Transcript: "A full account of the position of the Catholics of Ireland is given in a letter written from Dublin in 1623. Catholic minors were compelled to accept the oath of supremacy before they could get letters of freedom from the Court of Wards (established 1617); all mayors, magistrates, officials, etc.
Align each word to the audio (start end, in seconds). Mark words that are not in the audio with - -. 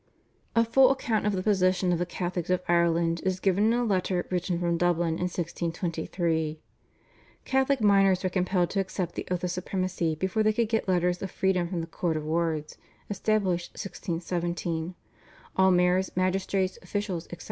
"A 0.55 0.65
full 0.65 0.89
account 0.89 1.27
of 1.27 1.33
the 1.33 1.43
position 1.43 1.91
of 1.93 1.99
the 1.99 2.07
Catholics 2.07 2.49
of 2.49 2.63
Ireland 2.67 3.21
is 3.23 3.39
given 3.39 3.65
in 3.67 3.73
a 3.73 3.83
letter 3.83 4.25
written 4.31 4.59
from 4.59 4.75
Dublin 4.75 5.13
in 5.17 5.25
1623. 5.29 6.59
Catholic 7.45 7.81
minors 7.81 8.23
were 8.23 8.31
compelled 8.31 8.71
to 8.71 8.79
accept 8.79 9.13
the 9.13 9.27
oath 9.29 9.43
of 9.43 9.51
supremacy 9.51 10.15
before 10.15 10.41
they 10.41 10.53
could 10.53 10.69
get 10.69 10.87
letters 10.87 11.21
of 11.21 11.29
freedom 11.29 11.67
from 11.67 11.81
the 11.81 11.85
Court 11.85 12.17
of 12.17 12.23
Wards 12.25 12.79
(established 13.11 13.73
1617); 13.73 14.95
all 15.55 15.69
mayors, 15.69 16.09
magistrates, 16.17 16.79
officials, 16.81 17.25
etc. 17.27 17.39